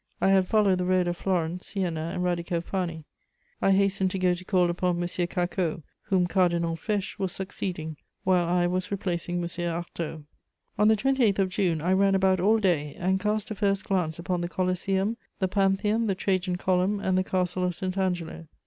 [0.19, 3.03] I had followed the road of Florence, Siena, and Radicofani.
[3.61, 5.07] I hastened to go to call upon M.
[5.07, 9.43] Cacault, whom Cardinal Fesch was succeeding, while I was replacing M.
[9.43, 10.23] Artaud.
[10.79, 14.17] On the 28th of June, I ran about all day, and cast a first glance
[14.17, 17.95] upon the Coliseum, the Pantheon, the Trajan Column, and the Castle of St.
[17.95, 18.47] Angelo.